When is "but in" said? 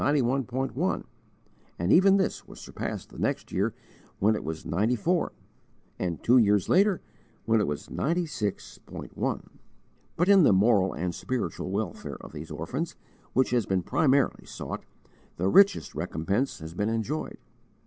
10.15-10.41